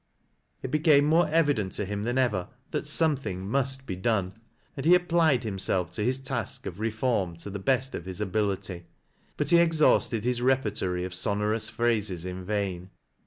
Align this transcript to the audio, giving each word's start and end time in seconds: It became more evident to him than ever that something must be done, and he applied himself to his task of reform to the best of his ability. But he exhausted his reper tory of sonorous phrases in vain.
It 0.63 0.71
became 0.71 1.05
more 1.05 1.27
evident 1.27 1.73
to 1.73 1.85
him 1.85 2.05
than 2.05 2.17
ever 2.17 2.49
that 2.71 2.87
something 2.87 3.47
must 3.47 3.85
be 3.85 3.95
done, 3.95 4.33
and 4.75 4.83
he 4.83 4.95
applied 4.95 5.43
himself 5.43 5.91
to 5.91 6.03
his 6.03 6.17
task 6.17 6.65
of 6.65 6.79
reform 6.79 7.35
to 7.35 7.51
the 7.51 7.59
best 7.59 7.93
of 7.93 8.05
his 8.05 8.19
ability. 8.19 8.85
But 9.37 9.51
he 9.51 9.57
exhausted 9.59 10.23
his 10.23 10.41
reper 10.41 10.71
tory 10.75 11.03
of 11.05 11.13
sonorous 11.13 11.69
phrases 11.69 12.25
in 12.25 12.43
vain. 12.43 12.89